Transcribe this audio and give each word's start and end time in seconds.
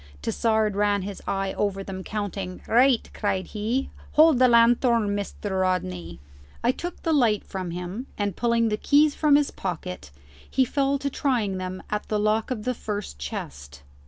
Tassard 0.23 0.75
ran 0.75 1.03
his 1.03 1.21
eye 1.27 1.53
over 1.53 1.83
them, 1.83 2.03
counting. 2.03 2.63
"Right!" 2.67 3.07
cried 3.13 3.45
he; 3.45 3.91
"hold 4.13 4.39
the 4.39 4.47
lanthorn, 4.47 5.09
Mr. 5.15 5.61
Rodney." 5.61 6.19
I 6.63 6.71
took 6.71 7.03
the 7.03 7.13
light 7.13 7.43
from 7.43 7.69
him, 7.69 8.07
and, 8.17 8.35
pulling 8.35 8.69
the 8.69 8.77
keys 8.77 9.13
from 9.13 9.35
his 9.35 9.51
pocket, 9.51 10.09
he 10.49 10.65
fell 10.65 10.97
to 10.97 11.11
trying 11.11 11.59
them 11.59 11.83
at 11.91 12.07
the 12.07 12.17
lock 12.19 12.49
of 12.49 12.63
the 12.63 12.73
first 12.73 13.19
chest. 13.19 13.83